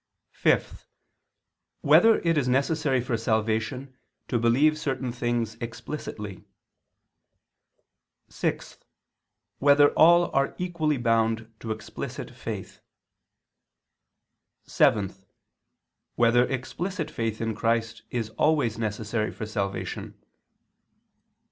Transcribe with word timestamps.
(5) 0.31 0.87
Whether 1.81 2.17
it 2.21 2.35
is 2.35 2.47
necessary 2.47 3.01
for 3.01 3.15
salvation 3.17 3.95
to 4.29 4.39
believe 4.39 4.79
certain 4.79 5.11
things 5.11 5.53
explicitly? 5.61 6.43
(6) 8.27 8.79
Whether 9.59 9.89
all 9.91 10.31
are 10.35 10.55
equally 10.57 10.97
bound 10.97 11.53
to 11.59 11.69
explicit 11.69 12.31
faith? 12.31 12.79
(7) 14.65 15.13
Whether 16.15 16.45
explicit 16.45 17.11
faith 17.11 17.39
in 17.39 17.53
Christ 17.53 18.01
is 18.09 18.31
always 18.39 18.79
necessary 18.79 19.29
for 19.31 19.45
salvation? 19.45 20.15